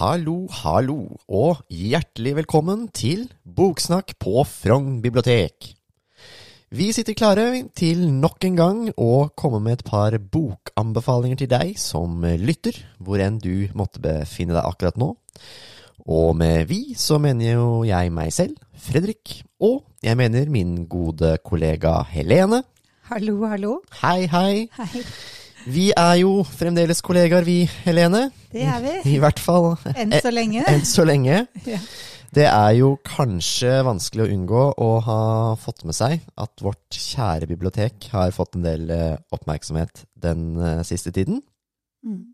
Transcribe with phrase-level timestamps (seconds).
[0.00, 5.74] Hallo, hallo, og hjertelig velkommen til Boksnakk på Frogn bibliotek.
[6.72, 7.44] Vi sitter klare
[7.76, 13.20] til nok en gang å komme med et par bokanbefalinger til deg som lytter, hvor
[13.20, 15.10] enn du måtte befinne deg akkurat nå.
[16.08, 21.34] Og med vi så mener jo jeg meg selv, Fredrik, og jeg mener min gode
[21.44, 22.62] kollega Helene.
[23.12, 23.76] Hallo, hallo.
[24.00, 24.64] Hei, hei.
[24.80, 25.04] Hei.
[25.68, 28.30] Vi er jo fremdeles kollegaer, vi, Helene.
[28.52, 28.94] Det er vi.
[29.12, 30.64] I hvert fall Enn så lenge.
[30.70, 31.44] enn så lenge.
[31.68, 31.80] Ja.
[32.30, 35.22] Det er jo kanskje vanskelig å unngå å ha
[35.58, 40.84] fått med seg at vårt kjære bibliotek har fått en del eh, oppmerksomhet den eh,
[40.86, 41.40] siste tiden.
[42.06, 42.30] Mm.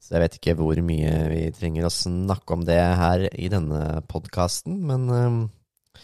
[0.00, 4.00] Så jeg vet ikke hvor mye vi trenger å snakke om det her i denne
[4.08, 6.00] podkasten, men eh,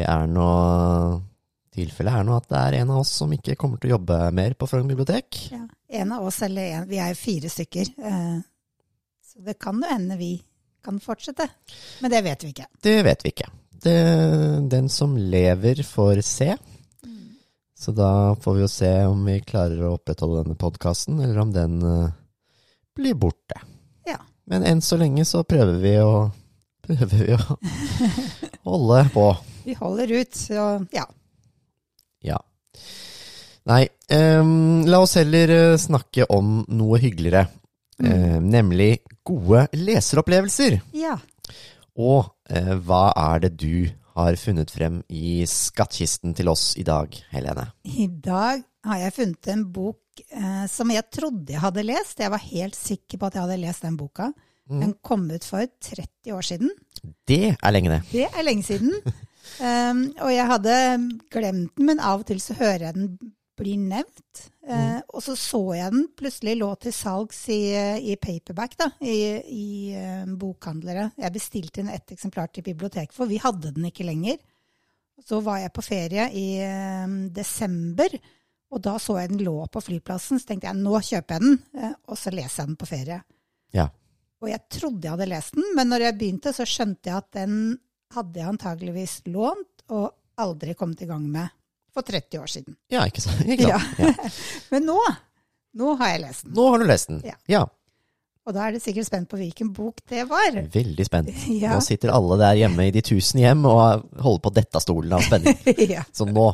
[0.00, 0.48] det er nå
[1.74, 4.18] Tilfellet er nå at det er en av oss som ikke kommer til å jobbe
[4.36, 5.40] mer på Frogn bibliotek.
[5.50, 5.64] Ja.
[6.00, 7.90] En av oss, eller en, vi er jo fire stykker.
[7.98, 8.36] Eh,
[9.26, 10.36] så det kan jo hende vi
[10.84, 11.48] kan fortsette.
[12.04, 12.68] Men det vet vi ikke.
[12.82, 13.50] Det vet vi ikke.
[13.84, 13.96] Det,
[14.70, 16.54] den som lever, får se.
[17.84, 21.50] Så da får vi jo se om vi klarer å opprettholde denne podkasten, eller om
[21.52, 22.14] den eh,
[22.96, 23.58] blir borte.
[24.08, 24.20] Ja.
[24.48, 26.14] Men enn så lenge så prøver vi å
[26.84, 27.58] Prøver vi å
[28.68, 29.22] holde på.
[29.64, 31.06] Vi holder ut, så ja.
[33.64, 37.46] Nei, um, la oss heller eh, snakke om noe hyggeligere.
[38.02, 40.80] Eh, nemlig gode leseropplevelser.
[40.98, 41.16] Ja.
[41.94, 47.14] Og uh, hva er det du har funnet frem i skattkisten til oss i dag,
[47.32, 47.70] Helene?
[47.88, 52.20] I dag har jeg funnet en bok eh, som jeg trodde jeg hadde lest.
[52.20, 54.30] Jeg var helt sikker på at jeg hadde lest den boka.
[54.64, 56.70] Den kom ut for 30 år siden.
[57.28, 58.00] Det er lenge, det.
[58.12, 58.94] Det er lenge siden.
[59.60, 60.74] Um, og jeg hadde
[61.32, 63.10] glemt den, men av og til så hører jeg den
[63.54, 64.46] blir nevnt.
[64.64, 67.60] Uh, og så så jeg den plutselig lå til salgs i,
[68.10, 69.18] i paperback da, i,
[69.54, 71.10] i uh, bokhandlere.
[71.20, 74.40] Jeg bestilte inn ett eksemplar til biblioteket, for vi hadde den ikke lenger.
[75.22, 78.16] Så var jeg på ferie i uh, desember,
[78.74, 80.40] og da så jeg den lå på flyplassen.
[80.40, 83.22] Så tenkte jeg nå kjøper jeg den, uh, og så leser jeg den på ferie.
[83.76, 83.90] Ja.
[84.42, 87.30] Og jeg trodde jeg hadde lest den, men når jeg begynte, så skjønte jeg at
[87.38, 87.58] den
[88.14, 90.10] hadde jeg antageligvis lånt og
[90.40, 91.48] aldri kommet i gang med
[91.94, 92.76] for 30 år siden.
[92.90, 93.44] Ja, ikke sant?
[93.46, 93.98] Ikke sant?
[94.02, 94.14] Ja.
[94.74, 94.98] Men nå,
[95.78, 96.54] nå har jeg lest den.
[96.56, 97.20] Nå har du lest den.
[97.26, 97.36] Ja.
[97.50, 97.62] ja.
[98.44, 100.58] Og da er du sikkert spent på hvilken bok det var.
[100.74, 101.30] Veldig spent.
[101.62, 104.84] Nå sitter alle der hjemme i de tusen hjem og holder på å dette av
[104.84, 105.56] stolen av spenning.
[105.94, 106.02] ja.
[106.12, 106.50] Så nå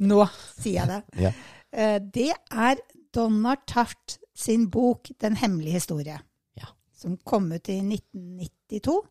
[0.00, 0.24] Nå
[0.62, 1.00] sier jeg det.
[1.26, 1.32] ja.
[1.70, 2.80] Eh, Det er
[3.12, 6.20] Donna Taft sin bok 'Den hemmelige historie',
[6.56, 6.70] Ja.
[6.96, 9.02] som kom ut i 1992.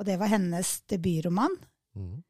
[0.00, 1.56] Og det var hennes debutroman.
[1.98, 2.22] Mm.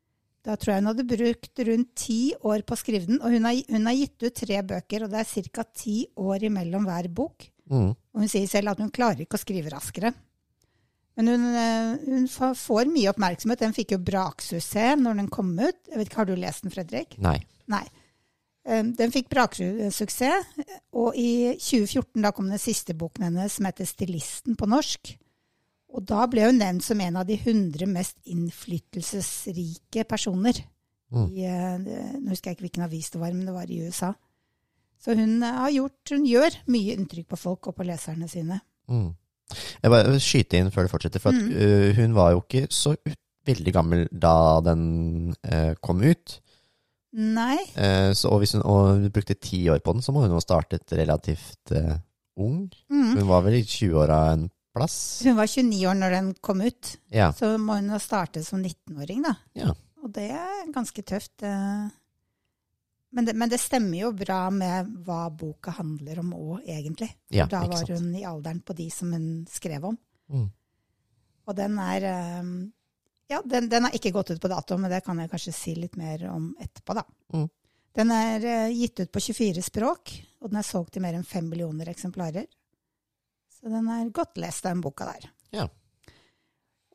[0.46, 3.20] Da tror jeg hun hadde brukt rundt ti år på å skrive den.
[3.20, 5.66] Og hun har, hun har gitt ut tre bøker, og det er ca.
[5.76, 7.46] ti år imellom hver bok.
[7.70, 7.92] Mm.
[7.92, 10.14] Og hun sier selv at hun klarer ikke å skrive raskere.
[11.20, 12.26] Men hun, eh, hun
[12.56, 13.60] får mye oppmerksomhet.
[13.60, 15.78] Den fikk jo braksuksess når den kom ut.
[15.90, 17.18] Jeg vet ikke, Har du lest den, Fredrik?
[17.18, 17.38] Nei.
[17.68, 17.84] Nei.
[18.64, 20.46] Eh, Den fikk braksuksess,
[20.92, 25.16] og i 2014 da kom den siste boken hennes som heter 'Stilisten' på norsk.
[25.90, 30.60] Og da ble hun nevnt som en av de 100 mest innflytelsesrike personer.
[31.10, 31.30] Mm.
[31.34, 31.78] I, eh,
[32.20, 34.12] nå husker jeg ikke hvilken avis det var, men det var i USA.
[35.00, 38.60] Så hun eh, har gjort, hun gjør mye inntrykk på folk og på leserne sine.
[38.90, 39.08] Mm.
[39.82, 41.50] Jeg bare vil skyte inn før du fortsetter, for at, Mm.
[41.56, 42.94] øh, hun var jo ikke så
[43.46, 46.36] veldig gammel da den øh, kom ut.
[47.12, 50.20] Nei, Eh, så, og hvis hun og hun brukte ti år på den, så må
[50.22, 51.98] hun ha startet relativt øh,
[52.36, 52.70] ung.
[52.88, 53.16] mm.
[53.18, 54.96] Hun var vel i 20-åra en plass?
[55.26, 56.96] hun var 29 år når den kom ut.
[57.14, 57.30] Ja.
[57.36, 59.34] Så må hun ha startet som 19-åring, da.
[59.58, 59.74] Ja.
[60.00, 61.42] Og det er ganske tøft.
[63.10, 67.10] Men det, men det stemmer jo bra med hva boka handler om òg, egentlig.
[67.34, 69.96] ja da var hun i alderen på de som hun skrev om.
[70.30, 70.46] Mm.
[71.50, 72.52] Og den er eh,
[73.30, 75.74] Ja, den, den har ikke gått ut på dato, men det kan jeg kanskje si
[75.78, 77.04] litt mer om etterpå, da.
[77.34, 77.48] Mm.
[77.98, 81.26] Den er eh, gitt ut på 24 språk, og den er solgt i mer enn
[81.26, 82.46] 5 millioner eksemplarer.
[83.60, 85.28] Så den er godt lest, den boka der.
[85.54, 85.66] Ja.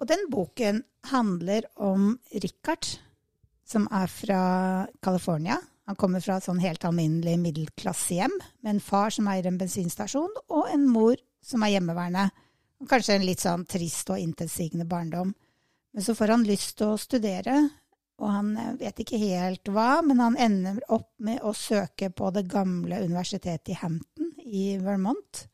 [0.02, 2.88] Og den boken handler om Richard,
[3.66, 4.42] som er fra
[5.04, 5.60] California.
[5.86, 8.34] Han kommer fra et sånn helt alminnelig middelklassehjem,
[8.66, 12.28] med en far som eier en bensinstasjon, og en mor som er hjemmeværende.
[12.82, 15.36] Og Kanskje en litt sånn trist og intetsigende barndom.
[15.96, 17.60] Men så får han lyst til å studere,
[18.20, 22.32] og han eh, vet ikke helt hva, men han ender opp med å søke på
[22.36, 25.46] det gamle universitetet i Hampton i Vermont.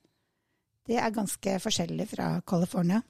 [0.88, 3.02] Det er ganske forskjellig fra California.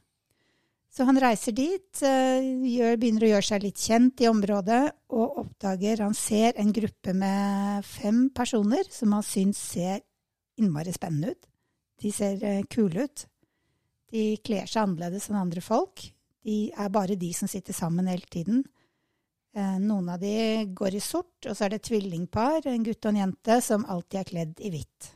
[0.92, 4.82] Så han reiser dit, eh, gjør, begynner å gjøre seg litt kjent i området,
[5.16, 10.02] og oppdager Han ser en gruppe med fem personer som han syns ser
[10.60, 11.48] innmari spennende ut.
[12.02, 13.26] De ser eh, kule ut.
[14.12, 16.04] De kler seg annerledes enn andre folk.
[16.44, 18.66] De er bare de som sitter sammen hele tiden.
[19.56, 23.06] Eh, noen av de går i sort, og så er det et tvillingpar, en gutt
[23.06, 25.12] og en jente, som alltid er kledd i hvitt.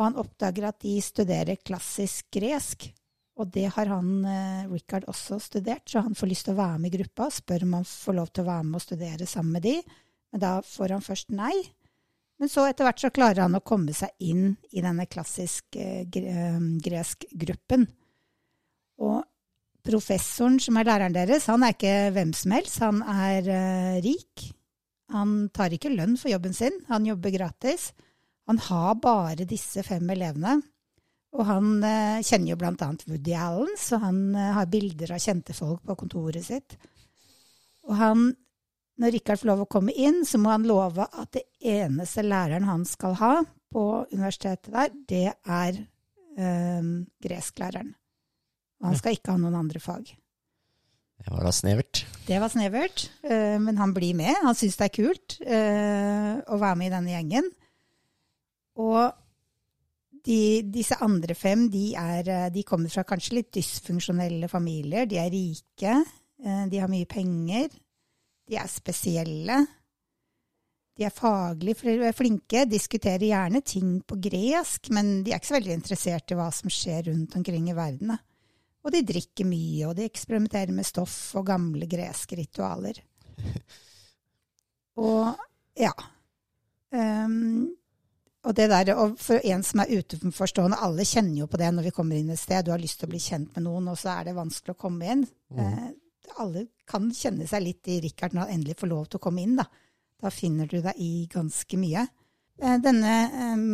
[0.00, 2.86] Og han oppdager at de studerer klassisk gresk.
[3.36, 6.78] Og det har han, eh, Richard også studert, så han får lyst til å være
[6.78, 7.28] med i gruppa.
[7.30, 9.82] Spør om han får lov til å være med og studere sammen med de.
[10.32, 11.52] Men da får han først nei.
[12.40, 16.06] Men så etter hvert så klarer han å komme seg inn i denne klassisk eh,
[16.08, 17.84] gresk gruppen.
[19.04, 19.20] Og
[19.84, 22.80] professoren som er læreren deres, han er ikke hvem som helst.
[22.80, 24.48] Han er eh, rik.
[25.12, 26.80] Han tar ikke lønn for jobben sin.
[26.88, 27.90] Han jobber gratis.
[28.50, 30.56] Han har bare disse fem elevene.
[31.38, 35.22] Og han eh, kjenner jo blant annet Woody Allen, så han eh, har bilder av
[35.22, 36.74] kjente folk på kontoret sitt.
[37.86, 38.24] Og han,
[38.98, 42.66] når Rikard får lov å komme inn, så må han love at det eneste læreren
[42.66, 43.32] han skal ha
[43.70, 45.78] på universitetet der, det er
[47.20, 47.90] gresklæreren.
[48.80, 50.10] Og han skal ikke ha noen andre fag.
[51.20, 52.04] Det var da snevert.
[52.24, 54.32] Det var snevert, uh, men han blir med.
[54.40, 57.50] Han syns det er kult uh, å være med i denne gjengen.
[58.78, 59.10] Og
[60.26, 65.08] de, disse andre fem, de, er, eh, de, kommer fra kanskje litt dysfunksjonelle familier.
[65.08, 65.98] De er rike,
[66.44, 67.70] uh, de har mye penger,
[68.50, 69.60] de er spesielle.
[70.98, 75.76] De er faglig flinke, diskuterer gjerne ting på gresk, men de er ikke så veldig
[75.78, 78.12] interessert i hva som skjer rundt omkring i verden.
[78.84, 83.00] Og de drikker mye, og de eksperimenterer med stoff og gamle greske ritualer.
[85.00, 85.38] Og
[85.80, 85.92] ja.
[86.92, 87.70] Um,
[88.40, 91.90] og det der, og for en som er utenforstående, alle kjenner jo på det når
[91.90, 92.64] vi kommer inn et sted.
[92.64, 94.80] Du har lyst til å bli kjent med noen, og så er det vanskelig å
[94.80, 95.26] komme inn.
[95.52, 95.60] Mm.
[95.60, 95.90] Eh,
[96.40, 99.44] alle kan kjenne seg litt i Richard når han endelig får lov til å komme
[99.44, 99.58] inn.
[99.60, 99.66] Da,
[100.24, 102.06] da finner du deg i ganske mye.
[102.60, 103.66] Eh, denne eh,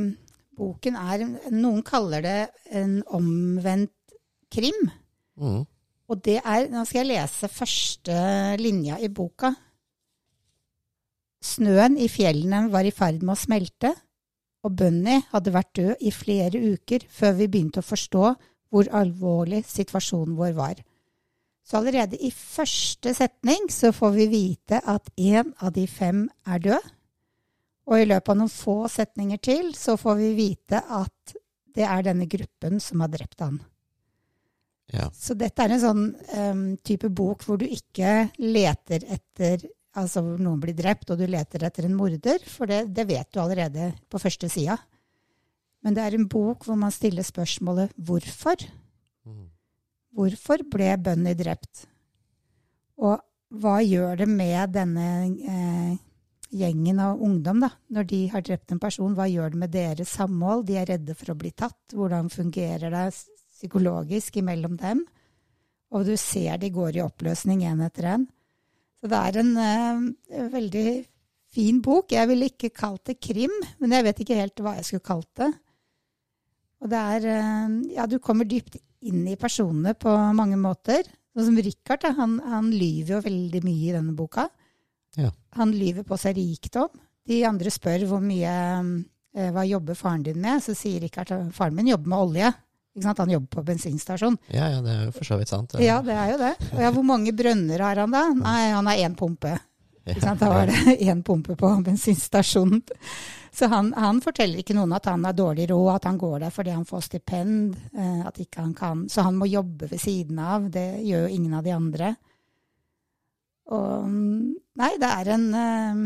[0.56, 1.24] boken er
[1.54, 2.38] Noen kaller det
[2.74, 3.94] en omvendt
[4.50, 4.88] krim.
[5.38, 5.62] Mm.
[6.06, 8.18] Og det er Nå skal jeg lese første
[8.58, 9.52] linja i boka.
[11.46, 13.92] Snøen i fjellene var i ferd med å smelte,
[14.66, 18.26] og Bunny hadde vært død i flere uker før vi begynte å forstå
[18.74, 20.82] hvor alvorlig situasjonen vår var.
[21.66, 26.62] Så allerede i første setning så får vi vite at én av de fem er
[26.62, 26.92] død.
[27.86, 31.36] Og i løpet av noen få setninger til så får vi vite at
[31.76, 33.58] det er denne gruppen som har drept han.
[34.94, 35.08] Ja.
[35.14, 40.60] Så dette er en sånn um, type bok hvor du ikke leter etter Altså noen
[40.60, 44.20] blir drept, og du leter etter en morder, for det, det vet du allerede på
[44.20, 44.76] første sida.
[45.84, 48.64] Men det er en bok hvor man stiller spørsmålet hvorfor.
[49.24, 49.46] Mm.
[50.16, 51.86] Hvorfor ble Bunny drept?
[53.00, 53.20] Og
[53.56, 55.08] hva gjør det med denne
[55.46, 55.96] eh,
[56.56, 59.16] gjengen av ungdom, da, når de har drept en person?
[59.16, 60.66] Hva gjør det med deres samhold?
[60.68, 61.78] De er redde for å bli tatt.
[61.94, 63.06] Hvordan fungerer det
[63.56, 65.04] psykologisk imellom dem.
[65.94, 68.26] Og du ser de går i oppløsning én etter en.
[69.00, 70.88] Så det er en uh, veldig
[71.56, 72.12] fin bok.
[72.12, 75.30] Jeg ville ikke kalt det krim, men jeg vet ikke helt hva jeg skulle kalt
[75.40, 75.52] det.
[76.84, 81.06] Og det er uh, Ja, du kommer dypt inn i personene på mange måter.
[81.36, 84.46] Sånn som Richard, han, han, lyver jo veldig mye i denne boka.
[85.20, 85.30] Ja.
[85.58, 86.92] Han lyver på seg rikdom.
[87.26, 90.64] De andre spør hvor mye uh, hva jobber faren din med?
[90.64, 92.52] Så sier Richard at faren min jobber med olje.
[93.04, 94.38] Han jobber på bensinstasjon.
[94.48, 95.72] Ja, ja, det er jo for så vidt sant.
[95.72, 95.84] Det.
[95.84, 96.52] Ja, det er jo det.
[96.72, 98.22] Og ja, hvor mange brønner har han da?
[98.38, 99.56] Nei, han har én pumpe.
[100.06, 102.82] Ja, da var det én pumpe på bensinstasjonen.
[103.56, 106.52] Så han, han, forteller ikke noen at han har dårlig råd, at han går der
[106.52, 107.76] fordi han får stipend.
[107.96, 109.06] Eh, at ikke han kan.
[109.08, 110.68] Så han må jobbe ved siden av.
[110.70, 112.12] Det gjør jo ingen av de andre.
[113.72, 114.12] Og
[114.76, 116.02] Nei, det er en eh,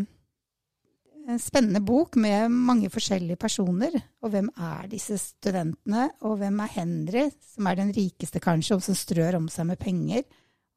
[1.30, 3.94] en spennende bok med mange forskjellige personer.
[4.24, 6.08] Og hvem er disse studentene?
[6.26, 9.80] Og hvem er Henry, som er den rikeste kanskje, og som strør om seg med
[9.80, 10.24] penger?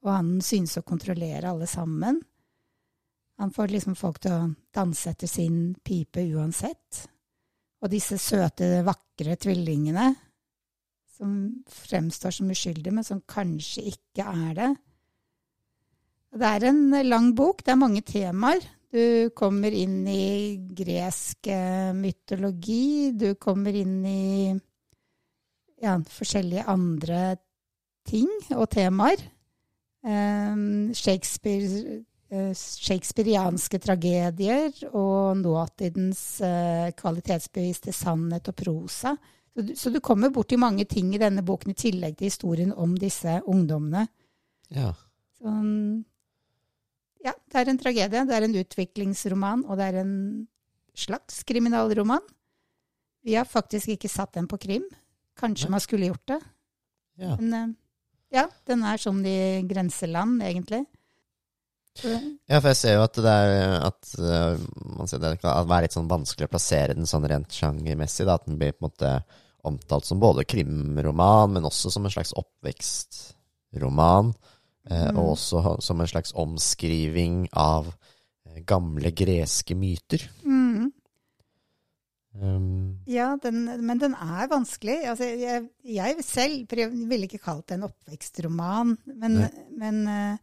[0.03, 2.19] Og han synes å kontrollere alle sammen.
[3.41, 7.03] Han får liksom folk til å danse etter sin pipe uansett.
[7.83, 10.11] Og disse søte, vakre tvillingene
[11.13, 11.33] som
[11.69, 14.71] fremstår som uskyldige, men som kanskje ikke er det.
[16.33, 18.63] Det er en lang bok, det er mange temaer.
[18.93, 21.47] Du kommer inn i gresk
[21.97, 24.53] mytologi, du kommer inn i
[25.81, 27.21] ja, forskjellige andre
[28.05, 29.23] ting og temaer.
[30.05, 32.03] Um, Shakespeare,
[32.35, 36.21] uh, Shakespearianske tragedier og nåtidens
[36.99, 39.15] kvalitetsbevisste sannhet og prosa.
[39.53, 42.73] Så du, så du, kommer borti mange ting i denne boken i tillegg til historien
[42.73, 44.07] om disse ungdommene.
[44.73, 44.89] Ja.
[45.37, 46.01] Sånn,
[47.23, 48.25] ja, det er en tragedie.
[48.27, 50.15] Det er en utviklingsroman, og det er en
[50.97, 52.23] slags kriminalroman.
[53.23, 54.83] Vi har faktisk ikke satt den på krim.
[55.39, 56.41] Kanskje man skulle gjort det.
[57.21, 57.37] Ja.
[57.39, 57.71] Men eh,
[58.39, 60.83] ja, den er sånn i grenseland, egentlig.
[62.01, 64.61] Ja, for jeg ser jo at det er at, øh,
[64.97, 68.25] man ser det kan være litt sånn vanskelig å plassere den sånn rent sjangermessig.
[68.27, 69.11] At den blir på en måte
[69.63, 74.33] omtalt som både krimroman, men også som en slags oppvekstroman.
[74.89, 75.17] Eh, Mm.
[75.17, 77.93] Og også som en slags omskriving av
[78.45, 80.27] eh, gamle greske myter.
[80.43, 80.91] mm,
[82.33, 84.95] Um, ja, den, men den er vanskelig.
[85.05, 86.71] Altså, jeg, jeg selv
[87.05, 89.35] ville ikke kalt det en oppvekstroman, men,
[89.77, 90.37] men, eh,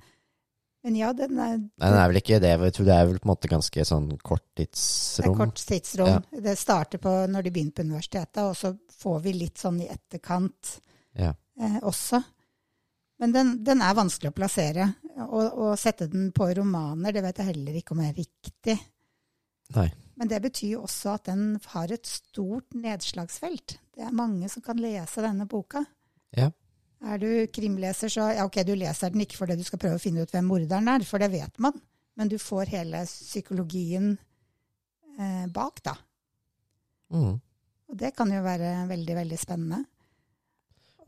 [0.87, 2.53] men ja, den er, nei, den er vel ikke det.
[2.63, 5.35] Jeg tror det er vel på en måte ganske sånn det er korttidsrom.
[5.43, 6.23] kort tidsrom.
[6.47, 8.71] Det starter på når de begynner på universitetet, og så
[9.03, 10.77] får vi litt sånn i etterkant
[11.19, 11.35] Ja.
[11.59, 12.23] eh, også.
[13.21, 14.87] Men den, den er vanskelig å plassere.
[15.21, 18.79] Å sette den på romaner, det vet jeg heller ikke om er riktig.
[19.77, 19.91] Nei.
[20.21, 23.77] Men det betyr jo også at den har et stort nedslagsfelt.
[23.97, 25.85] Det er mange som kan lese denne boka.
[26.37, 26.49] Ja.
[27.01, 30.03] Er du krimleser, så ja, ok, du leser den ikke fordi du skal prøve å
[30.03, 31.77] finne ut hvem morderen er, for det vet man.
[32.21, 34.11] Men du får hele psykologien
[35.17, 35.97] eh, bak, da.
[37.13, 37.39] Mm.
[37.91, 39.85] Og det kan jo være veldig, veldig spennende.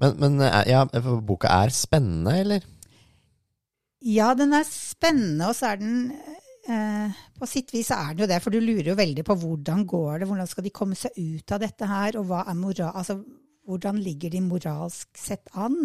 [0.00, 0.84] Men, men eh, ja,
[1.24, 2.68] boka er spennende, eller?
[4.02, 5.98] Ja, den er spennende, og så er den
[6.66, 9.84] eh, På sitt vis er den jo det, for du lurer jo veldig på hvordan
[9.86, 12.92] går det, hvordan skal de komme seg ut av dette her, og hva er moral...
[12.94, 13.20] Altså,
[13.62, 15.76] hvordan ligger de moralsk sett an?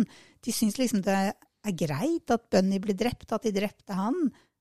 [0.41, 4.17] De syns liksom det er greit at Bunny blir drept, at de drepte han.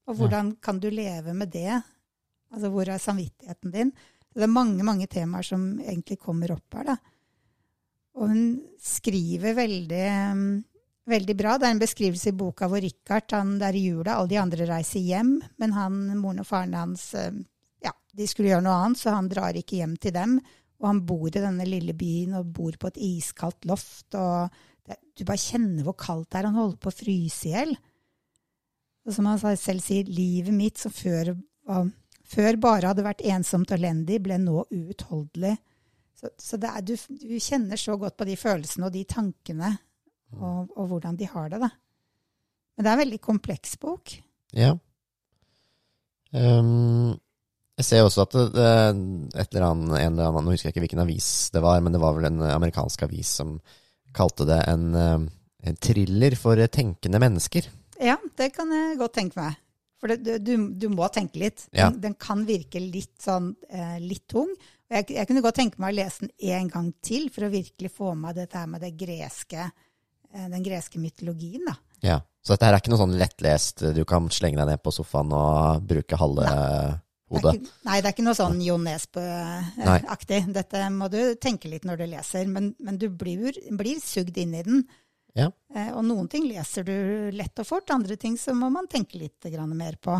[0.07, 1.79] Og hvordan kan du leve med det?
[2.53, 3.93] Altså, hvor er samvittigheten din?
[4.37, 6.97] Det er mange, mange temaer som egentlig kommer opp her, da.
[8.16, 8.44] Og hun
[8.80, 10.06] skriver veldig
[10.37, 10.49] mm,
[11.11, 11.56] veldig bra.
[11.56, 14.68] Det er en beskrivelse i boka hvor Richard han der i jula, alle de andre
[14.68, 17.35] reiser hjem, men han, moren og faren hans eh,
[17.85, 20.38] ja, de skulle gjøre noe annet, så han drar ikke hjem til dem.
[20.82, 24.08] Og han bor i denne lille byen og bor på et iskaldt loft.
[24.14, 24.52] og
[24.85, 26.50] det, Du bare kjenner hvor kaldt det er.
[26.50, 27.73] Han holder på å fryse i hjel.
[29.06, 31.32] Og som han selv sier, livet mitt som før,
[32.26, 35.54] før bare hadde vært ensomt og elendig, ble nå uutholdelig.
[36.16, 39.75] Så, så det er, du, du kjenner så godt på de følelsene og de tankene
[40.32, 41.68] og, og hvordan de har det, da.
[42.76, 44.14] Men det er en veldig kompleks bok.
[44.56, 44.73] Ja.
[46.32, 47.14] Um,
[47.76, 48.68] jeg ser også at det, det,
[49.37, 51.92] et eller annet, en eller annen, nå husker jeg ikke hvilken avis det var, men
[51.92, 53.58] det var vel en amerikansk avis som
[54.16, 55.26] kalte det en, eh,
[55.68, 57.68] en thriller for tenkende mennesker.
[58.00, 59.58] Ja, det kan jeg godt tenke meg.
[60.00, 61.66] For det, du, du må tenke litt.
[61.68, 61.90] Den, Ja.
[61.90, 64.49] den kan virke litt sånn eh, litt tung.
[64.87, 67.90] Jeg, jeg kunne godt tenke meg å lese den en gang til for å virkelig
[67.95, 69.64] få med dette her med det greske,
[70.31, 71.75] eh, den greske mytologien, da.
[72.05, 72.21] Ja.
[72.47, 75.33] Så dette her er ikke noe sånn lettlest, du kan slenge deg ned på sofaen
[75.35, 76.52] og bruke halve nei.
[76.55, 77.00] hodet?
[77.35, 77.55] hodet.
[77.59, 80.38] ikke, nei, det er ikke noe sånn Jo Nesbø-aktig.
[80.55, 84.55] Dette må du tenke litt når du leser, men, men du blir, blir sugd inn
[84.55, 84.87] i den.
[85.37, 85.50] Ja.
[85.75, 86.95] Eh, og noen ting leser du
[87.35, 90.14] lett og fort, andre ting så må man tenke litt mer på.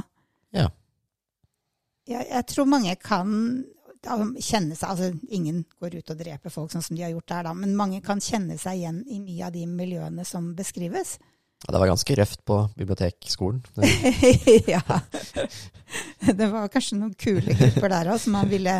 [0.57, 0.67] Ja.
[2.07, 3.31] Jeg, jeg tror mange kan
[4.07, 7.49] kjenne seg Altså, ingen går ut og dreper folk sånn som de har gjort der,
[7.49, 11.17] da, men mange kan kjenne seg igjen i mye av de miljøene som beskrives.
[11.65, 13.63] Ja, det var ganske røft på bibliotekskolen.
[14.75, 14.83] Ja.
[16.27, 18.75] Det var kanskje noen kule grupper der òg som man ville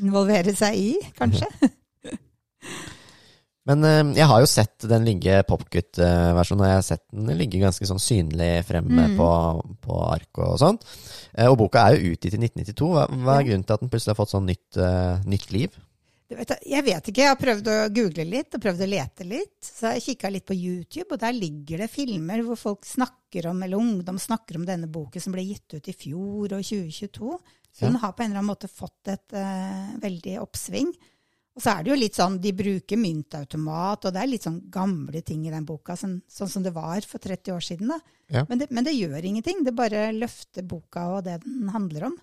[0.00, 1.48] involvere seg i, kanskje.
[3.68, 7.60] Men uh, jeg har jo sett den ligge popkutt-versjonen, og jeg har sett den ligge
[7.62, 9.14] ganske sånn synlig fremme Mm.
[9.20, 9.28] på,
[9.86, 10.80] på ark og sånn.
[11.38, 12.90] Uh, og boka er jo utgitt i 1992.
[12.96, 15.78] Hva, hva er grunnen til at den plutselig har fått sånn nytt, uh, nytt liv?
[16.32, 19.58] Vet, jeg vet ikke, jeg har prøvd å google litt og prøvd å lete litt.
[19.62, 23.60] Så jeg kikka litt på YouTube, og der ligger det filmer hvor folk snakker om,
[23.62, 27.36] eller ungdom snakker om denne boken som ble gitt ut i fjor og 2022.
[27.72, 29.36] Så den har på en eller annen måte fått et
[30.02, 30.90] veldig oppsving.
[31.52, 34.62] Og så er det jo litt sånn, de bruker myntautomat, og det er litt sånn
[34.72, 37.92] gamle ting i den boka, sånn, sånn som det var for 30 år siden.
[37.92, 37.98] da.
[38.32, 38.44] Ja.
[38.48, 42.16] Men, det, men det gjør ingenting, det bare løfter boka og det den handler om.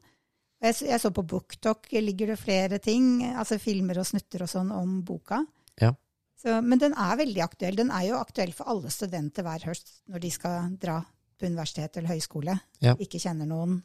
[0.59, 4.73] Jeg, jeg så på BookTok ligger det flere ting, altså filmer og snutter og sånn
[4.75, 5.43] om boka.
[5.79, 5.93] Ja.
[6.39, 7.77] Så, men den er veldig aktuell.
[7.79, 10.97] Den er jo aktuell for alle studenter hver høst når de skal dra
[11.39, 12.57] på universitet eller høyskole.
[12.83, 12.95] Ja.
[12.99, 13.79] Ikke kjenner noen.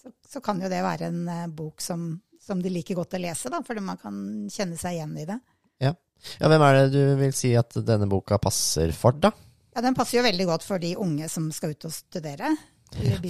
[0.00, 2.14] Så, så kan jo det være en uh, bok som,
[2.50, 4.18] som de liker godt å lese, da, fordi man kan
[4.50, 5.38] kjenne seg igjen i det.
[5.80, 5.94] Ja,
[6.50, 9.30] Hvem er det du vil si at denne boka passer for, da?
[9.72, 12.50] Ja, Den passer jo veldig godt for de unge som skal ut og studere.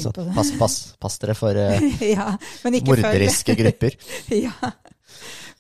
[0.01, 1.83] Så, pass, pass, pass dere for eh,
[2.17, 2.31] ja,
[2.65, 3.95] morderiske grupper.
[4.47, 4.55] ja.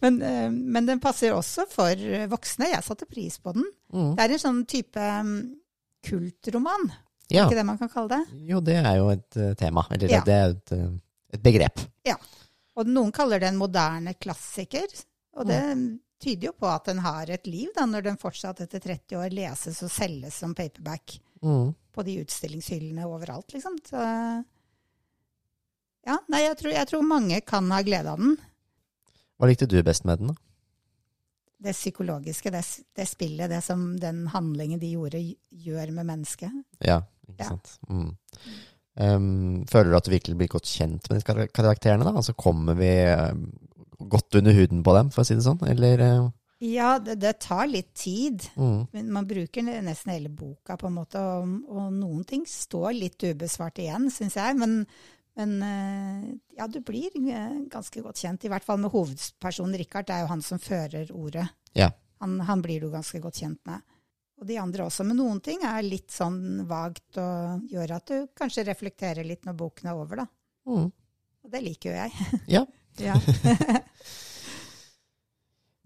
[0.01, 2.01] Men, eh, men den passer også for
[2.33, 2.71] voksne.
[2.73, 3.67] Jeg satte pris på den.
[3.93, 4.15] Mm.
[4.17, 5.37] Det er en sånn type mm,
[6.09, 6.89] kultroman,
[7.31, 7.45] Ja.
[7.45, 8.41] ikke det man kan kalle det?
[8.49, 9.85] Jo, det er jo et eh, tema.
[9.93, 10.25] Eller Ja.
[10.27, 10.89] det er et, eh,
[11.37, 11.85] et begrep.
[12.81, 14.89] Og noen kaller det en moderne klassiker.
[15.39, 15.61] Og det
[16.21, 19.31] tyder jo på at den har et liv, da, når den fortsatt etter 30 år
[19.37, 21.71] leses og selges som paperback Mm.
[21.97, 23.79] på de utstillingshyllene overalt, liksom.
[23.89, 23.97] Så
[26.07, 28.35] ja, nei, jeg tror, jeg tror mange kan ha glede av den.
[29.41, 30.37] Hva likte du best med den, da?
[31.61, 32.61] Det psykologiske, det,
[32.97, 35.21] det spillet, det som den handlingen de gjorde,
[35.53, 36.53] gjør med mennesket.
[36.85, 37.49] Ja, ikke Ja.
[37.55, 37.75] sant.
[37.89, 38.15] Mm.
[39.01, 42.05] Um, føler du at du virkelig blir godt kjent med disse karakterene?
[42.05, 42.13] da?
[42.21, 43.47] Altså Kommer vi um,
[44.13, 45.63] godt under huden på dem, for å si det sånn?
[45.71, 46.27] Eller uh,
[46.61, 48.45] Ja, det, det tar litt tid.
[48.61, 48.91] mm.
[48.93, 53.25] Men man bruker nesten hele boka, på en måte, og, og noen ting står litt
[53.25, 54.59] ubesvart igjen, syns jeg.
[54.61, 54.83] Men,
[55.41, 56.27] men eh,
[56.59, 60.11] ja, du blir eh, ganske godt kjent, i hvert fall med hovedpersonen Richard.
[60.11, 61.47] Det er jo han som fører ordet.
[61.79, 61.89] Ja.
[62.21, 63.81] Han, han blir du ganske godt kjent med.
[64.41, 65.05] Og de andre også.
[65.05, 69.59] Men noen ting er litt sånn vagt og gjør at du kanskje reflekterer litt når
[69.59, 70.27] boken er over, da.
[70.71, 70.89] Mm.
[71.45, 72.41] Og det liker jo jeg.
[72.57, 72.65] Ja.
[73.11, 73.21] ja.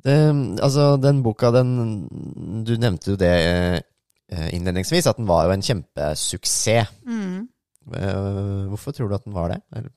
[0.04, 0.12] Det,
[0.60, 1.70] altså, den boka, den
[2.68, 6.90] Du nevnte jo det eh, innledningsvis, at den var jo en kjempesuksess.
[7.08, 7.46] Mm.
[7.96, 9.62] Eh, hvorfor tror du at den var det?
[9.72, 9.92] Eller?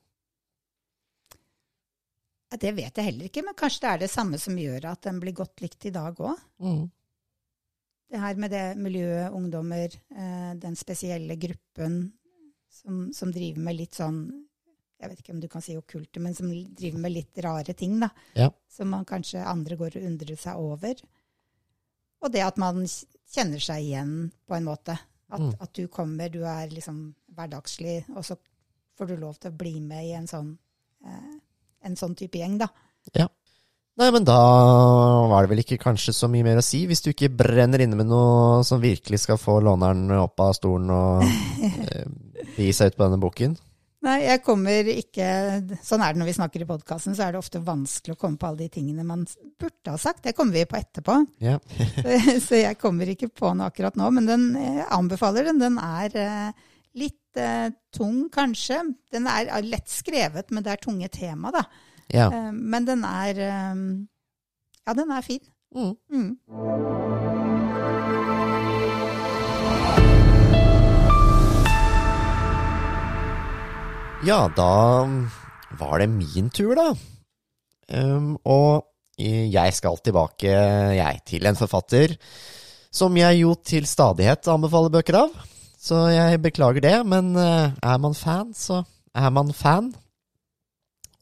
[2.56, 5.20] Det vet jeg heller ikke, men kanskje det er det samme som gjør at den
[5.20, 6.40] blir godt likt i dag òg.
[6.64, 6.86] Mm.
[8.08, 12.12] Det her med det miljøet, ungdommer, eh, den spesielle gruppen
[12.72, 14.22] som, som driver med litt sånn
[15.00, 18.00] Jeg vet ikke om du kan si okkulte, men som driver med litt rare ting,
[18.00, 18.08] da.
[18.34, 18.48] Ja.
[18.68, 20.98] Som man kanskje andre går og undrer seg over.
[22.18, 22.80] Og det at man
[23.30, 24.96] kjenner seg igjen, på en måte.
[25.30, 25.52] At, Mm.
[25.60, 28.34] at du kommer, du er liksom hverdagslig, og så
[28.98, 30.58] får du lov til å bli med i en sånn,
[31.06, 31.38] eh,
[31.84, 32.66] en sånn type gjeng, da.
[33.98, 34.38] Nei, men da
[35.26, 37.98] var det vel ikke kanskje så mye mer å si, hvis du ikke brenner inne
[37.98, 42.04] med noe som virkelig skal få låneren opp av stolen og eh,
[42.54, 43.56] begi seg ut på denne boken.
[44.06, 45.26] Nei, jeg kommer ikke
[45.82, 48.38] Sånn er det når vi snakker i podkasten, så er det ofte vanskelig å komme
[48.38, 49.24] på alle de tingene man
[49.58, 50.22] burde ha sagt.
[50.28, 51.18] Det kommer vi på etterpå.
[51.42, 51.56] Ja.
[52.46, 54.12] Så, jeg kommer ikke på noe akkurat nå.
[54.14, 54.46] Men den
[54.94, 55.58] anbefaler den.
[55.58, 56.70] Den er eh,
[57.02, 58.84] litt eh, tung, kanskje.
[59.10, 61.66] Den er lett skrevet, men det er tunge tema, da.
[62.12, 62.28] Ja.
[62.32, 63.74] Eh, men den er eh,
[64.86, 65.42] Ja, den er fin.
[65.74, 65.94] Mm.
[66.10, 66.30] Mm.
[74.26, 75.06] Ja, da
[75.78, 76.92] var det min tur, da.
[77.88, 78.84] Um, og
[79.18, 82.16] jeg skal tilbake, jeg, til en forfatter
[82.94, 85.32] som jeg jo til stadighet anbefaler bøker av.
[85.78, 88.82] Så jeg beklager det, men eh, er man fan, så
[89.14, 89.92] er man fan.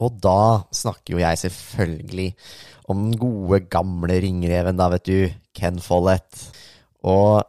[0.03, 2.29] Og da snakker jo jeg selvfølgelig
[2.93, 5.19] om den gode, gamle ringreven, da, vet du.
[5.57, 6.43] Ken Follett.
[7.07, 7.41] Og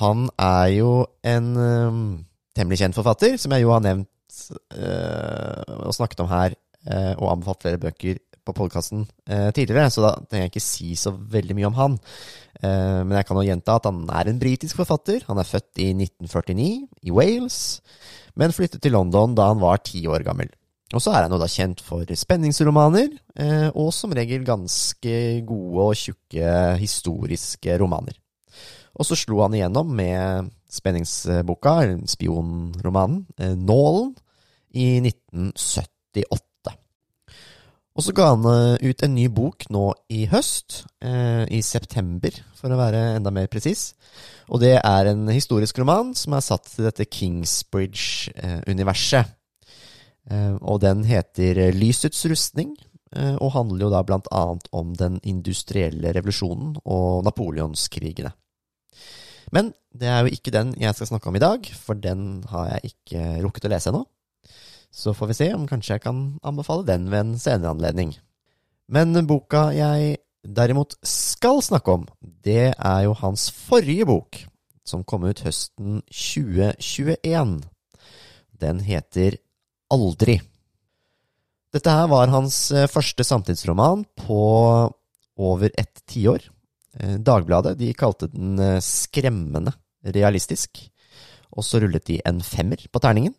[0.00, 0.90] han er jo
[1.26, 2.04] en um,
[2.56, 4.38] temmelig kjent forfatter, som jeg jo har nevnt
[4.76, 6.56] uh, og snakket om her,
[6.90, 11.10] uh, og anbefalt flere bøker på podkasten tidligere, så da trenger jeg ikke si så
[11.10, 11.96] veldig mye om han.
[12.62, 15.24] Men jeg kan jo gjenta at han er en britisk forfatter.
[15.26, 16.68] Han er født i 1949
[17.10, 17.56] i Wales,
[18.38, 20.54] men flyttet til London da han var ti år gammel.
[20.96, 25.82] Og så er han jo da kjent for spenningsromaner, eh, og som regel ganske gode
[25.90, 26.46] og tjukke
[26.80, 28.16] historiske romaner.
[28.96, 34.16] Og så slo han igjennom med spenningsboka, spionromanen, eh, Nålen,
[34.72, 36.72] i 1978.
[37.96, 42.70] Og så ga han eh, ut en ny bok nå i høst, i september, for
[42.72, 43.94] å være enda mer presis.
[44.48, 49.36] Og det er en historisk roman som er satt til dette Kingsbridge-universet.
[50.30, 52.74] Eh, og den heter Lysets rustning,
[53.14, 58.32] eh, og handler jo da blant annet om den industrielle revolusjonen og napoleonskrigene.
[59.54, 62.70] Men det er jo ikke den jeg skal snakke om i dag, for den har
[62.74, 64.02] jeg ikke rukket å lese ennå.
[64.90, 68.14] Så får vi se om kanskje jeg kan anbefale den ved en senere anledning.
[68.88, 74.38] Men boka jeg derimot skal snakke om, det er jo hans forrige bok,
[74.86, 77.58] som kom ut høsten 2021.
[78.56, 79.36] Den heter
[79.92, 80.40] Aldri.
[81.74, 84.42] Dette her var hans eh, første samtidsroman på
[85.36, 86.46] over et tiår.
[86.98, 89.74] Eh, Dagbladet de kalte den eh, skremmende
[90.16, 90.80] realistisk,
[91.52, 93.34] og så rullet de en femmer på terningen.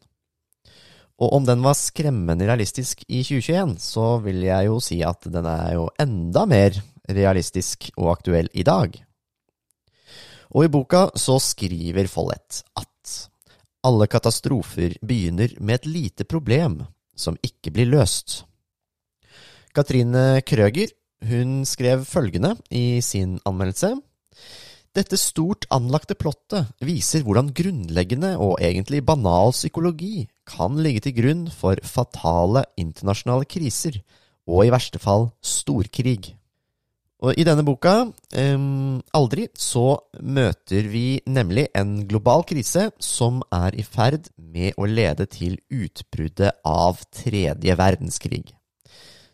[1.18, 5.48] Og om den var skremmende realistisk i 2021, så vil jeg jo si at den
[5.50, 6.78] er jo enda mer
[7.10, 8.94] realistisk og aktuell i dag.
[10.54, 12.92] Og i boka så skriver Follett at
[13.88, 16.82] alle katastrofer begynner med et lite problem
[17.18, 18.44] som ikke blir løst.
[19.76, 20.92] Katrine Krøger
[21.28, 23.96] hun skrev følgende i sin anmeldelse.
[24.98, 31.44] Dette stort anlagte plottet viser hvordan grunnleggende og egentlig banal psykologi kan ligge til grunn
[31.54, 34.00] for fatale internasjonale kriser,
[34.48, 36.37] og i verste fall storkrig.
[37.26, 38.04] Og i denne boka,
[38.38, 44.86] um, Aldri, så møter vi nemlig en global krise som er i ferd med å
[44.86, 48.44] lede til utbruddet av tredje verdenskrig.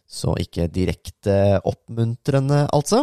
[0.07, 3.01] Så ikke direkte oppmuntrende, altså.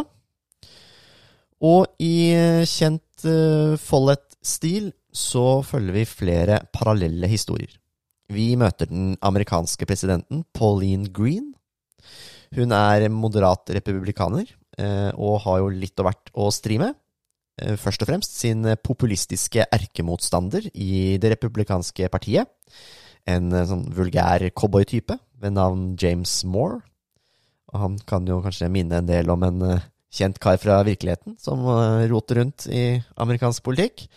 [1.61, 2.33] Og i
[2.65, 7.75] kjent uh, Follett-stil så følger vi flere parallelle historier.
[8.33, 11.51] Vi møter den amerikanske presidenten Pauline Green.
[12.55, 16.95] Hun er moderat republikaner Eh, og har jo litt og hvert å stri med.
[17.61, 22.49] Eh, først og fremst sin populistiske erkemotstander i det republikanske partiet.
[23.29, 26.81] En eh, sånn vulgær cowboytype ved navn James Moore.
[27.71, 29.61] Og han kan jo kanskje minne en del om en
[30.11, 31.61] kjent kar fra virkeligheten som
[32.11, 34.09] roter rundt i amerikansk politikk.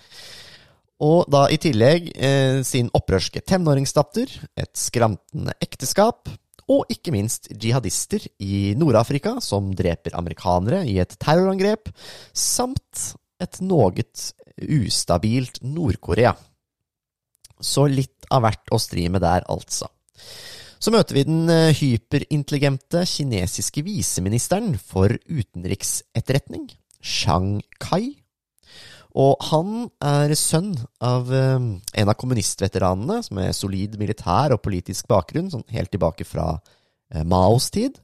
[1.06, 6.26] Og da i tillegg eh, sin opprørske tenåringsdatter, et skrantende ekteskap,
[6.70, 11.90] og ikke minst jihadister i Nord-Afrika som dreper amerikanere i et terrorangrep,
[12.32, 13.92] samt et noe
[14.64, 16.34] ustabilt Nord-Korea.
[17.60, 19.88] Så litt av hvert å stri med der, altså.
[20.80, 26.68] Så møter vi den eh, hyperintelligente kinesiske viseministeren for utenriksetterretning,
[27.00, 28.23] Shang Kai.
[29.14, 30.72] Og han er sønn
[31.04, 36.26] av um, en av kommunistveteranene som er solid militær og politisk bakgrunn, sånn helt tilbake
[36.26, 38.00] fra uh, Maos tid.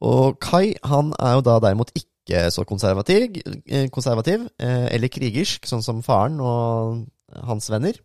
[0.00, 3.34] Og Kai han er jo da derimot ikke så konservativ,
[3.66, 7.02] eh, konservativ eller krigersk, sånn som faren og
[7.48, 7.98] hans venner.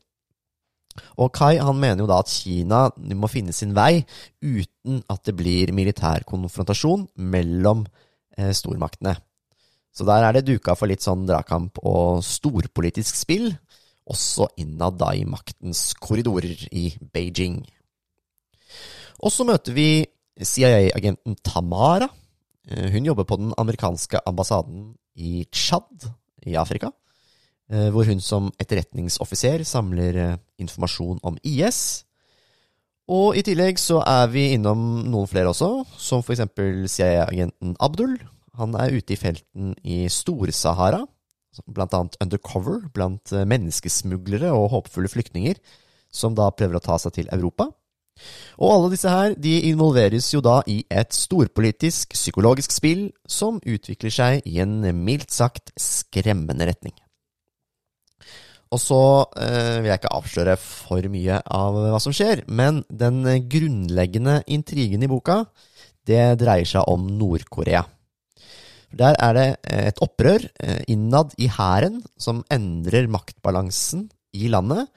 [1.21, 4.01] Og Kai han mener jo da at Kina må finne sin vei
[4.41, 7.85] uten at det blir militær konfrontasjon mellom
[8.35, 9.15] stormaktene.
[9.95, 13.53] Så der er det duka for litt sånn dragkamp og storpolitisk spill,
[14.05, 17.61] også innad da i maktens korridorer i Beijing.
[19.23, 20.05] Og så møter vi
[20.35, 22.09] CIA-agenten Tamara.
[22.67, 26.09] Eh, hun jobber på den amerikanske ambassaden i Tsjad
[26.45, 26.91] i Afrika,
[27.71, 32.03] eh, hvor hun som etterretningsoffiser samler eh, informasjon om IS.
[33.07, 38.17] Og i tillegg så er vi innom noen flere også, som for eksempel CIA-agenten Abdul,
[38.57, 41.03] han er ute i felten i Stor-Sahara,
[41.71, 45.59] blant annet undercover blant eh, menneskesmuglere og håpefulle flyktninger,
[46.11, 47.69] som da prøver å ta seg til Europa.
[48.63, 54.13] Og alle disse her de involveres jo da i et storpolitisk, psykologisk spill som utvikler
[54.13, 56.95] seg i en mildt sagt skremmende retning.
[58.73, 59.01] Og så
[59.39, 65.05] eh, vil jeg ikke avsløre for mye av hva som skjer, men den grunnleggende intrigen
[65.05, 65.43] i boka,
[66.05, 67.85] det dreier seg om Nord-Korea.
[68.95, 74.87] Der er det eh, et opprør eh, innad i hæren som endrer maktbalansen i landet.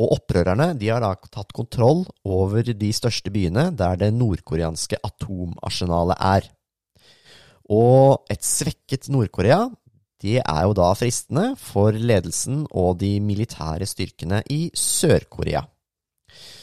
[0.00, 6.16] Og opprørerne de har da tatt kontroll over de største byene der det nordkoreanske atomarsenalet
[6.16, 6.48] er.
[7.68, 9.68] Og et svekket Nord-Korea
[10.22, 15.64] er jo da fristende for ledelsen og de militære styrkene i Sør-Korea.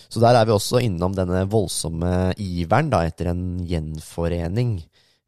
[0.10, 4.80] Så der er vi også innom denne voldsomme iveren da, etter en gjenforening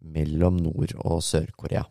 [0.02, 1.86] mellom Nord- og Sør-Korea.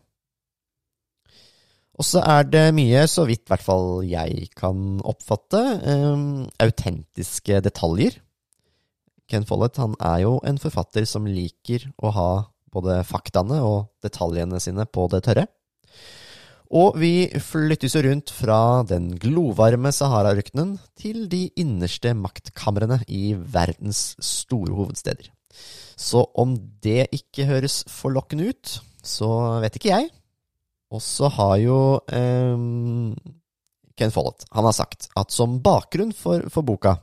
[1.99, 7.59] Og så er det mye, så vidt i hvert fall jeg kan oppfatte, um, autentiske
[7.61, 8.17] detaljer.
[9.29, 12.31] Ken Follett han er jo en forfatter som liker å ha
[12.71, 15.45] både faktaene og detaljene sine på det tørre.
[16.71, 24.13] Og vi flyttes jo rundt fra den glovarme Sahara-ørkenen til de innerste maktkamrene i verdens
[24.23, 25.27] store hovedsteder.
[26.01, 28.73] Så om det ikke høres forlokkende ut,
[29.05, 29.29] så
[29.61, 30.09] vet ikke jeg.
[30.91, 31.77] Og så har jo
[32.11, 32.63] eh,
[33.97, 36.97] Ken Follett han har sagt at som bakgrunn for, for boka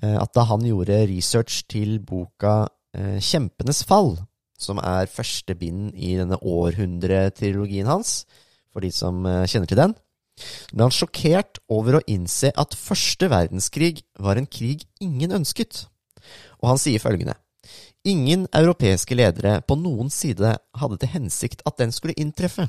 [0.00, 2.62] eh, At da han gjorde research til boka
[2.96, 4.14] eh, Kjempenes fall,
[4.56, 8.22] som er første bind i denne århundretrilogien hans,
[8.72, 9.92] for de som uh, kjenner til den,
[10.72, 15.84] ble han sjokkert over å innse at første verdenskrig var en krig ingen ønsket.
[16.62, 17.36] Og han sier følgende
[18.04, 22.66] Ingen europeiske ledere på noen side hadde til hensikt at den skulle inntreffe.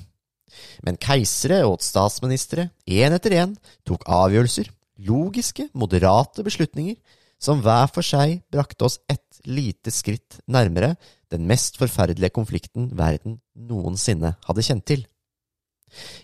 [0.86, 4.69] Men keisere og statsministre, én etter én, tok avgjørelser,
[5.04, 6.95] logiske, moderate beslutninger,
[7.41, 10.93] som hver for seg brakte oss ett lite skritt nærmere
[11.34, 15.04] den mest forferdelige konflikten verden noensinne hadde kjent til.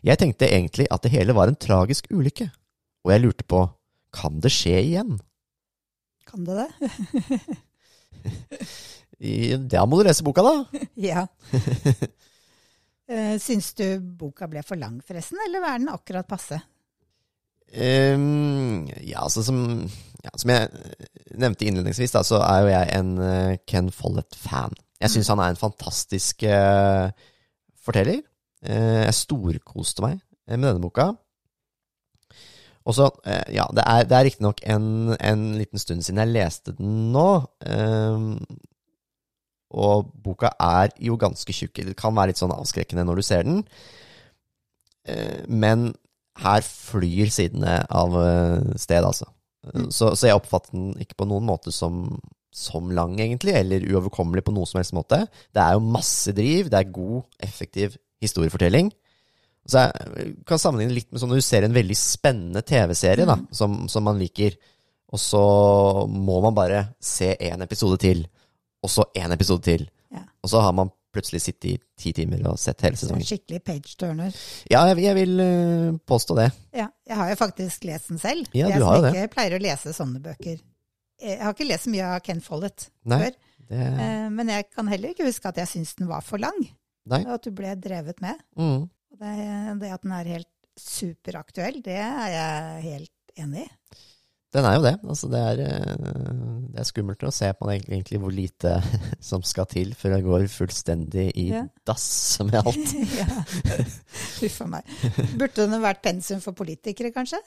[0.08, 2.47] Jeg tenkte egentlig at det hele var en tragisk ulykke,
[3.04, 3.65] og jeg lurte på,
[4.15, 5.19] kan det skje igjen?
[6.28, 7.60] Kan det det?
[9.71, 10.81] Da må du lese boka, da.
[11.10, 11.27] ja.
[13.12, 13.86] Uh, syns du
[14.17, 16.57] boka ble for lang, forresten, eller er den akkurat passe?
[17.71, 19.60] Um, ja, altså som,
[20.25, 20.71] ja, som jeg
[21.39, 24.75] nevnte innledningsvis, da, så er jo jeg en uh, Ken Follett-fan.
[25.01, 27.13] Jeg syns han er en fantastisk uh,
[27.86, 28.19] forteller.
[28.65, 30.19] Uh, jeg storkoste meg
[30.51, 31.12] med denne boka.
[32.86, 36.34] Og så, eh, ja, Det er, det er riktignok en, en liten stund siden jeg
[36.34, 37.30] leste den nå.
[37.65, 38.28] Eh,
[39.72, 41.84] og boka er jo ganske tjukk.
[41.88, 43.62] Det kan være litt sånn avskrekkende når du ser den.
[45.08, 45.91] Eh, men
[46.41, 49.30] her flyr sidene av eh, sted, altså.
[49.72, 49.89] Mm.
[49.94, 52.08] Så, så jeg oppfatter den ikke på noen måte som,
[52.56, 55.24] som lang, egentlig, eller uoverkommelig på noen som helst måte.
[55.54, 58.91] Det er jo masse driv, det er god, effektiv historiefortelling.
[59.69, 63.36] Så jeg kan sammenligne litt med sånn når du ser en veldig spennende TV-serie da,
[63.38, 63.47] Mm.
[63.54, 64.56] som, som man liker,
[65.12, 65.41] og så
[66.08, 68.26] må man bare se én episode til,
[68.82, 69.86] og så én episode til.
[70.12, 70.24] Ja.
[70.43, 73.26] Og så har man plutselig sittet i ti timer og sett hele sesongen.
[73.28, 74.32] skikkelig page-turner.
[74.71, 76.50] Ja, jeg, jeg vil uh, påstå det.
[76.74, 78.47] Ja, jeg har jo faktisk lest den selv.
[78.56, 80.62] Ja, jeg du har jo som ikke pleier å lese sånne bøker.
[81.21, 83.19] Jeg har ikke lest så mye av Ken Follett Nei.
[83.28, 83.36] før,
[83.69, 86.58] det Uh, men jeg kan heller ikke huske at jeg syns den var for lang.
[87.12, 87.21] Nei.
[87.28, 88.39] Og at du ble drevet med.
[88.60, 88.88] Mm.
[89.12, 89.36] Og det,
[89.82, 93.71] det at den er helt superaktuell, det er jeg helt enig i.
[94.52, 94.93] Den er jo det.
[95.08, 95.91] Altså, det, er, eh,
[96.74, 98.74] det er skummelt å se på det, egentlig hvor lite
[99.30, 101.62] som skal til før det går fullstendig i Ja.
[101.88, 102.06] dass
[102.43, 102.91] med alt.
[103.21, 103.30] ja.
[104.41, 104.91] Huff a meg.
[105.39, 107.39] Burde den vært pensum for politikere, kanskje?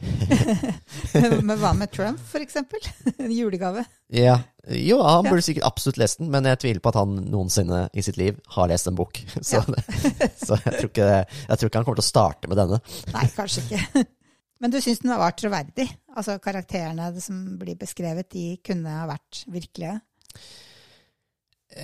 [1.46, 2.84] Men hva med Trump, eksempel?
[3.18, 3.84] En julegave.
[4.12, 4.38] Ja.
[4.68, 8.04] Jo, han burde sikkert absolutt lest den, men jeg tviler på at han noensinne i
[8.04, 9.18] sitt liv har lest en bok.
[9.40, 12.80] Så, så jeg, tror ikke, jeg tror ikke han kommer til å starte med denne.
[13.14, 14.04] Nei, kanskje ikke.
[14.60, 15.86] Men du syns den var troverdig?
[16.12, 19.96] Altså karakterene som blir beskrevet, de kunne ha vært virkelige?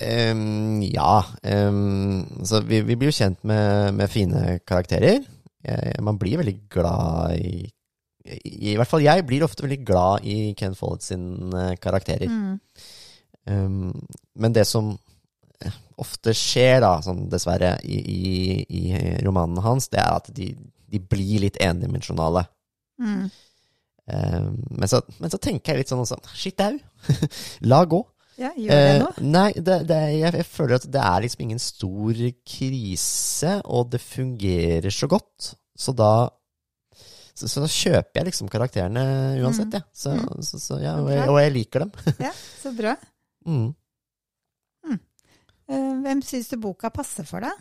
[0.03, 1.23] Um, ja.
[1.41, 5.25] Um, så vi, vi blir jo kjent med, med fine karakterer.
[6.05, 7.65] Man blir veldig glad i,
[8.27, 12.31] i I hvert fall jeg blir ofte veldig glad i Ken Follett sine karakterer.
[12.31, 12.61] Mm.
[13.47, 13.93] Um,
[14.35, 14.91] men det som
[15.63, 18.33] eh, ofte skjer, da, sånn dessverre, i, i,
[18.67, 20.51] i romanene hans, det er at de,
[20.91, 22.47] de blir litt endimensjonale.
[23.03, 23.29] Mm.
[24.07, 26.77] Um, men, så, men så tenker jeg litt sånn også Shit au!
[27.71, 28.05] La gå.
[28.37, 29.07] Ja, gjør det nå.
[29.09, 29.29] nå?
[29.33, 34.03] nei, det, det, jeg, jeg føler at det er liksom ingen stor krise, og det
[34.05, 35.55] fungerer så godt.
[35.77, 36.29] Så da
[37.37, 39.03] så, så da kjøper jeg liksom karakterene
[39.45, 39.85] uansett, jeg.
[39.93, 40.43] Så, Mm.
[40.47, 41.93] så, så, ja, og, jeg, og jeg liker dem.
[42.27, 42.31] Ja,
[42.63, 42.95] så bra.
[43.47, 43.67] Mm.
[44.87, 45.01] Mm.
[46.07, 47.53] Hvem syns du boka passer for deg?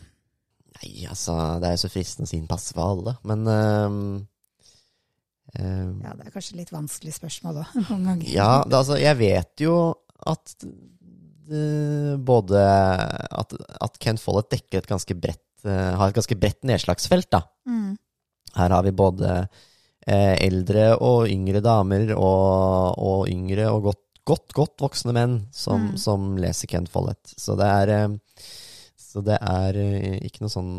[0.75, 3.99] Nei, altså, det er jo så fristende å si den passer for alle, men um,
[5.55, 8.27] Ja, det er kanskje litt vanskelig spørsmål òg, noen ganger.
[8.33, 9.75] Ja, det, altså, jeg vet jo
[10.27, 10.55] at
[11.45, 11.61] det,
[12.25, 13.53] både at,
[13.85, 17.43] at Ken Follett dekker et ganske bredt eh, har et ganske bredt nedslagsfelt, da.
[17.69, 17.93] Mm.
[18.55, 19.29] Her har vi både
[20.07, 25.91] eh, eldre og yngre damer, og, og yngre og godt, godt, godt voksne menn som,
[25.91, 25.97] Mm.
[25.97, 27.33] som leser Ken Follett.
[27.37, 28.43] Så det er, eh,
[28.97, 30.75] så det er eh, ikke noe sånn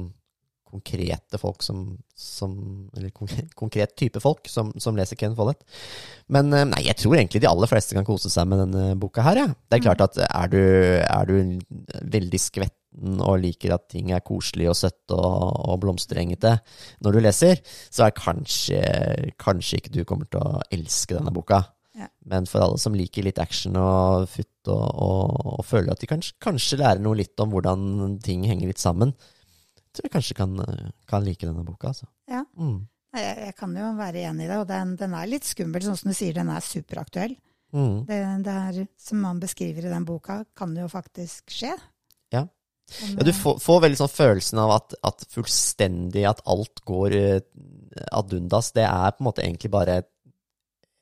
[0.76, 2.54] konkrete folk som, som
[2.96, 5.62] Eller konkret, type folk som, som leser Ken Follett.
[6.28, 9.24] Men eh, nei, jeg tror egentlig de aller fleste kan kose seg med denne boka
[9.24, 9.46] her, ja.
[9.68, 10.60] Det er klart at er du,
[11.02, 11.36] er du
[12.16, 16.54] veldig skvetten og liker at ting er koselig og søtt og, og blomsterengete
[17.04, 17.60] når du leser,
[17.92, 18.82] så er kanskje,
[19.40, 21.66] kanskje ikke du kommer til å elske denne boka.
[21.96, 22.10] Ja.
[22.28, 26.10] Men for alle som liker litt action og futt og, og, og føler at de
[26.10, 29.14] kanskje, kanskje lærer noe litt om hvordan ting henger litt sammen,
[29.96, 30.54] tror jeg kanskje kan,
[31.08, 31.90] kan like denne boka.
[31.92, 32.08] Altså.
[32.30, 32.44] Ja.
[32.58, 32.84] Mm.
[33.16, 35.98] Jeg, jeg kan jo være enig i det, og den, den er litt skummel, sånn
[35.98, 37.36] som du sier, den er superaktuell.
[37.76, 38.04] Mm.
[38.08, 41.72] Det, det er, som man beskriver i den boka, kan jo faktisk skje.
[42.34, 42.44] Ja.
[42.86, 47.16] Ja, du eh, får, får veldig sånn følelsen av at, at fullstendig at alt går
[47.18, 47.40] eh,
[48.12, 48.70] ad undas.
[48.76, 50.10] Det er på en måte egentlig bare et,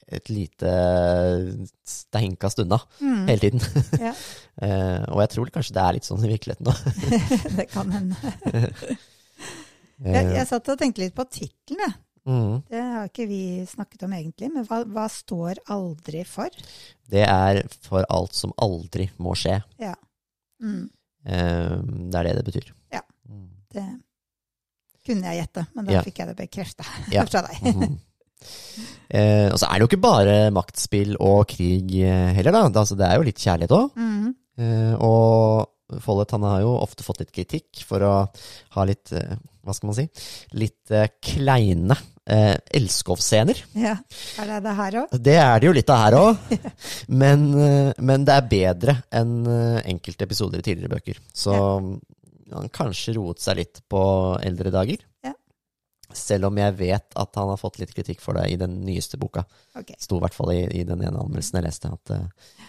[0.09, 0.71] et lite
[1.89, 3.61] steinkast unna mm, hele tiden.
[4.01, 4.15] Ja.
[4.55, 6.77] Eh, og jeg tror kanskje det er litt sånn i virkeligheten òg.
[7.59, 8.15] det kan hende.
[10.05, 11.95] Jeg, jeg satt og tenkte litt på tittelen, jeg.
[12.31, 16.55] mm, Det har ikke vi snakket om egentlig, men hva, hva står aldri for?
[17.11, 19.59] det er for alt som aldri må skje.
[19.83, 19.95] Ja.
[20.63, 20.87] Mm,
[21.25, 21.77] Eh,
[22.13, 22.67] det er det det betyr.
[22.93, 23.01] Ja.
[23.31, 23.47] Mm.
[23.73, 23.85] det
[25.07, 26.03] kunne jeg gjette, men da Ja.
[26.05, 27.25] fikk jeg det bekrefta Ja.
[27.25, 27.97] fra deg.
[29.15, 32.65] Eh, og så er det jo ikke bare maktspill og krig eh, heller, da.
[32.71, 33.93] Altså, det er jo litt kjærlighet òg.
[34.01, 38.13] Mm, Eh, og Follett han har jo ofte fått litt kritikk for å
[38.77, 39.35] ha litt, eh,
[39.67, 40.05] hva skal man si,
[40.55, 43.65] litt eh, kleine eh, elskovsscener.
[43.83, 43.97] ja.
[44.39, 45.17] Er det det her òg?
[45.27, 46.55] Det er det jo litt av her òg,
[47.23, 49.35] men, eh, men det er bedre enn
[49.83, 51.19] enkelte episoder i tidligere bøker.
[51.35, 51.59] Så
[52.55, 54.05] han kanskje roet seg litt på
[54.39, 55.03] eldre dager.
[56.15, 59.19] Selv om jeg vet at han har fått litt kritikk for det i den nyeste
[59.21, 59.45] boka.
[59.75, 59.99] Okay.
[59.99, 62.63] sto i hvert fall i, i den ene anmeldelsen jeg leste, at uh,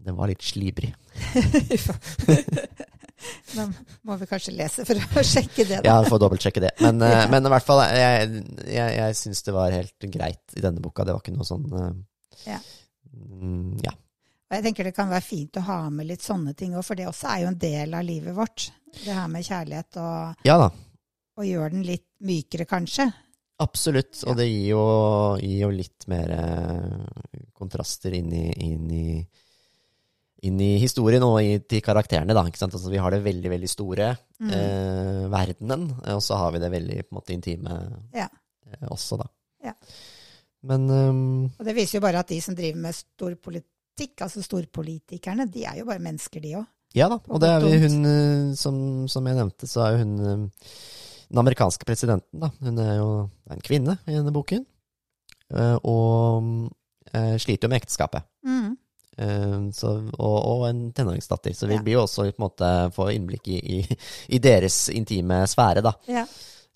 [0.00, 0.94] den var litt slibrig.
[3.54, 3.66] Da
[4.08, 5.80] må vi kanskje lese for å sjekke det.
[5.82, 5.90] Da.
[5.90, 6.70] Ja, får dobbeltsjekke det.
[6.80, 10.64] Men, eh, men i hvert fall, jeg, jeg, jeg syns det var helt greit i
[10.64, 11.04] denne boka.
[11.04, 11.90] Det var ikke noe sånn uh,
[12.48, 12.60] Ja.
[13.12, 13.92] mm, ja.
[14.50, 16.98] Og jeg tenker det kan være fint å ha med litt sånne ting òg, for
[16.98, 18.70] det også er jo en del av livet vårt.
[18.90, 20.70] Det her med kjærlighet og, ja da.
[21.40, 23.08] Og gjør den litt mykere, kanskje.
[23.60, 24.22] Absolutt.
[24.28, 24.82] Og det gir jo,
[25.40, 29.06] gir jo litt mer eh, kontraster inn i, inn i
[30.48, 32.32] inn i historien og i, til karakterene.
[32.32, 32.40] Da?
[32.48, 34.06] Altså, vi har det veldig veldig store,
[34.40, 34.48] Mm.
[34.56, 35.82] eh, verdenen,
[36.14, 37.74] og så har vi det veldig måte intime
[38.16, 38.24] Ja.
[38.70, 39.26] eh, også, da.
[39.62, 39.74] Ja.
[40.64, 45.44] Men um, Og det viser jo bare at de som driver med storpolitikk, altså storpolitikerne,
[45.52, 46.64] de er jo bare mennesker, de òg.
[46.96, 48.80] ja da, og det er vi, hun eh, som,
[49.12, 50.64] som jeg nevnte, så er jo hun eh,
[51.30, 52.50] den amerikanske presidenten, da.
[52.60, 53.08] Hun er jo
[53.50, 54.64] en kvinne i denne boken,
[55.54, 56.70] eh, og
[57.14, 58.26] eh, sliter jo med ekteskapet.
[58.46, 58.76] Mm.
[59.20, 61.54] Eh, Så, og, og en tenåringsdatter.
[61.54, 61.82] Så vi Ja.
[61.82, 63.98] blir jo også på en måte få innblikk i, i,
[64.34, 65.92] i deres intime sfære, da.
[66.08, 66.26] Ja.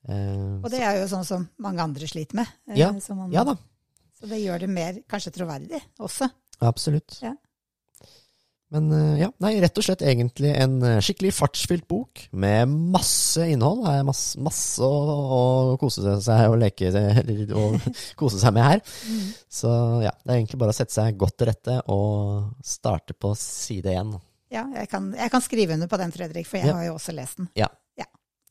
[0.05, 2.47] Uh, Og det er jo sånn som mange andre sliter med.
[2.77, 2.91] Ja.
[2.93, 3.55] man- Ja da,
[4.21, 6.29] Så det gjør det mer kanskje troverdig også.
[6.61, 7.19] absolutt.
[7.23, 7.33] Ja.
[8.75, 13.45] Men eh, ja, nei, rett og slett egentlig en eh, skikkelig fartsfylt bok med masse
[13.53, 13.85] innhold.
[13.87, 14.99] Her er masse, masse å,
[15.71, 17.69] å kose seg og leke eller å
[18.21, 18.83] kose seg med her.
[19.07, 19.29] Mm.
[19.61, 19.71] Så
[20.03, 23.95] ja, det er egentlig bare å sette seg godt til rette og starte på side
[23.95, 24.11] én.
[24.55, 26.77] Ja, jeg kan, jeg kan skrive under på den, Fredrik, for jeg Ja.
[26.81, 27.49] har jo også lest den.
[27.59, 27.71] Ja,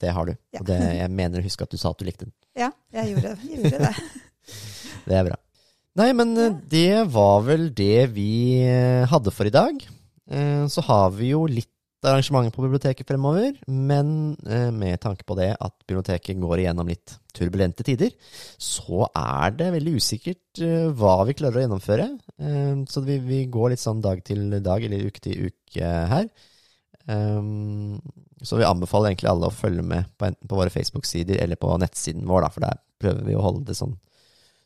[0.04, 0.34] Det har du.
[0.52, 0.60] Ja.
[0.60, 2.34] Og det, jeg mener å huske at du sa at du likte den.
[2.60, 3.92] Ja, jeg gjorde, jeg gjorde det.
[5.08, 5.38] Det er bra.
[6.02, 8.26] Nei, men eh, det var vel det vi
[9.08, 9.80] hadde for i dag.
[10.32, 11.70] Eh, Så har vi jo litt
[12.04, 17.16] arrangementer på biblioteket fremover, men eh, med tanke på det at biblioteket går igjennom litt
[17.34, 18.12] turbulente tider,
[18.60, 22.10] så er det veldig usikkert eh, hva vi klarer å gjennomføre.
[22.92, 26.28] Så vi, går litt sånn dag til dag, eller uke til uke her.
[28.44, 31.72] Så vi anbefaler egentlig alle å følge med på enten på våre Facebook-sider eller på
[31.80, 33.96] nettsiden vår, for der prøver vi å holde det sånn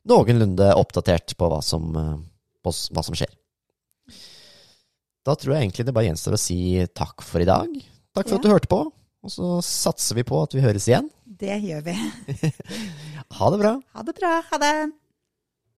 [0.09, 1.91] noenlunde oppdatert på hva som,
[2.63, 3.33] på hva som skjer.
[5.27, 6.57] Da tror jeg egentlig det bare gjenstår å si
[6.95, 7.67] takk for i dag.
[8.15, 8.39] Takk for Ja.
[8.39, 11.09] at du hørte på, og så satser vi på at vi høres igjen.
[11.27, 11.97] Det gjør vi.
[13.37, 13.73] Ha det bra.
[13.93, 14.29] Ha det bra.
[14.53, 14.71] Ha det.